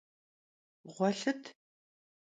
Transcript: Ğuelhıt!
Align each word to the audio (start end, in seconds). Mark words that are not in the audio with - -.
Ğuelhıt! 0.93 1.43